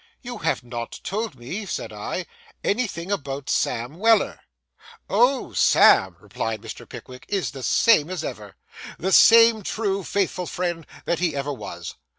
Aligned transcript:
'You 0.23 0.39
have 0.39 0.63
not 0.63 0.99
told 1.03 1.35
me,' 1.35 1.67
said 1.67 1.93
I, 1.93 2.25
'anything 2.63 3.11
about 3.11 3.51
Sam 3.51 3.99
Weller.' 3.99 4.39
'O! 5.07 5.53
Sam,' 5.53 6.17
replied 6.19 6.59
Mr. 6.61 6.89
Pickwick, 6.89 7.23
'is 7.29 7.51
the 7.51 7.61
same 7.61 8.09
as 8.09 8.23
ever. 8.23 8.55
The 8.97 9.11
same 9.11 9.61
true, 9.61 10.03
faithful 10.03 10.47
fellow 10.47 10.85
that 11.05 11.19
he 11.19 11.35
ever 11.35 11.53
was. 11.53 11.97